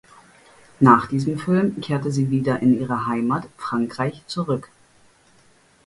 [0.79, 4.71] Nach diesem Film kehrte sie wieder in ihre Heimat Frankreich zurück.